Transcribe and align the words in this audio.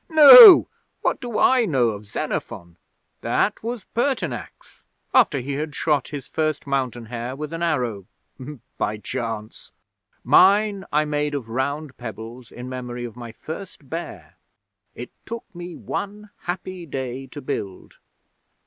'No! 0.09 0.67
What 1.01 1.21
do 1.21 1.37
I 1.37 1.65
know 1.65 1.89
of 1.89 2.07
Xenophon? 2.07 2.77
That 3.21 3.61
was 3.61 3.85
Pertinax 3.95 4.83
after 5.13 5.39
he 5.39 5.51
had 5.51 5.75
shot 5.75 6.07
his 6.07 6.27
first 6.27 6.65
mountain 6.65 7.05
hare 7.05 7.35
with 7.35 7.53
an 7.53 7.61
arrow 7.61 8.07
by 8.79 8.97
chance! 8.97 9.71
Mine 10.23 10.85
I 10.91 11.05
made 11.05 11.35
of 11.35 11.49
round 11.49 11.97
pebbles, 11.97 12.51
in 12.51 12.67
memory 12.67 13.05
of 13.05 13.15
my 13.15 13.31
first 13.31 13.91
bear. 13.91 14.37
It 14.95 15.11
took 15.27 15.43
me 15.53 15.75
one 15.75 16.31
happy 16.45 16.87
day 16.87 17.27
to 17.27 17.39
build.' 17.39 17.97